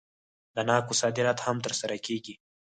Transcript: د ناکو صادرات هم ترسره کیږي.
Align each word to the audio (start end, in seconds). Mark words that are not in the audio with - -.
د 0.55 0.57
ناکو 0.69 0.93
صادرات 1.01 1.39
هم 1.45 1.57
ترسره 1.65 1.95
کیږي. 2.05 2.33